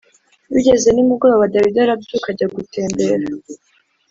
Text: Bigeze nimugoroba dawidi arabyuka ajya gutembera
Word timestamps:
Bigeze 0.53 0.87
nimugoroba 0.91 1.49
dawidi 1.53 1.79
arabyuka 1.81 2.27
ajya 2.33 2.47
gutembera 2.55 3.25